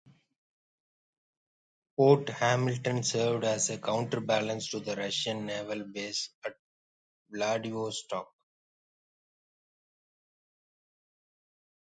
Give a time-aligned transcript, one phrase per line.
[1.95, 6.55] Port Hamilton served as a counterbalance to the Russian naval base at
[7.31, 8.27] Vladivostok.